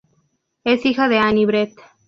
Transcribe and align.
Es 0.63 0.83
hija 0.87 1.09
de 1.09 1.19
Anne 1.19 1.45
Brett. 1.45 1.73